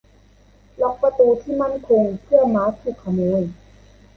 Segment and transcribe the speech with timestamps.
[0.81, 3.41] ล็อคประตูที่มั่นคงเมื่อม้าถูกขโมย